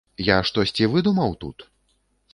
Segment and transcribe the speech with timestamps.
[0.27, 1.57] Я штосьці выдумаў тут?